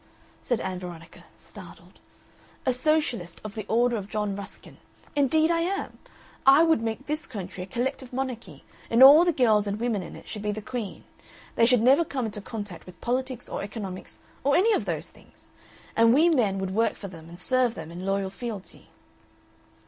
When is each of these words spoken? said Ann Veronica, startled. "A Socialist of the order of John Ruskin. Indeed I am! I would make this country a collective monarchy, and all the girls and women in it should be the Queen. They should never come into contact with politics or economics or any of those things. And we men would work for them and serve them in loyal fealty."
said 0.41 0.59
Ann 0.61 0.79
Veronica, 0.79 1.25
startled. 1.37 1.99
"A 2.65 2.73
Socialist 2.73 3.39
of 3.43 3.53
the 3.53 3.67
order 3.67 3.97
of 3.97 4.09
John 4.09 4.35
Ruskin. 4.35 4.77
Indeed 5.15 5.51
I 5.51 5.59
am! 5.59 5.99
I 6.43 6.63
would 6.63 6.81
make 6.81 7.05
this 7.05 7.27
country 7.27 7.61
a 7.61 7.67
collective 7.67 8.11
monarchy, 8.11 8.63
and 8.89 9.03
all 9.03 9.23
the 9.23 9.31
girls 9.31 9.67
and 9.67 9.79
women 9.79 10.01
in 10.01 10.15
it 10.15 10.27
should 10.27 10.41
be 10.41 10.51
the 10.51 10.59
Queen. 10.59 11.03
They 11.53 11.67
should 11.67 11.83
never 11.83 12.03
come 12.03 12.25
into 12.25 12.41
contact 12.41 12.87
with 12.87 12.99
politics 12.99 13.47
or 13.47 13.61
economics 13.61 14.21
or 14.43 14.55
any 14.55 14.73
of 14.73 14.85
those 14.85 15.11
things. 15.11 15.51
And 15.95 16.15
we 16.15 16.29
men 16.29 16.57
would 16.57 16.73
work 16.73 16.95
for 16.95 17.07
them 17.07 17.29
and 17.29 17.39
serve 17.39 17.75
them 17.75 17.91
in 17.91 18.03
loyal 18.03 18.31
fealty." 18.31 18.87